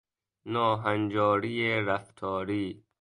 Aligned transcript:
ناهنجاری 0.45 1.79
رفتاری 1.85 2.85